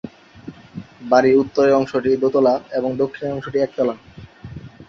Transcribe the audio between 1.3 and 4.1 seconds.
উত্তরের অংশটি দোতলা এবং দক্ষিণের অংশটি একতলা।